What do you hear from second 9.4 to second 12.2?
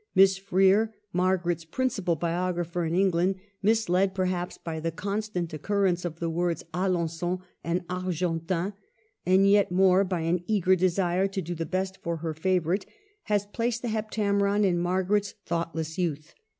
yet more by an eager desire to do the best for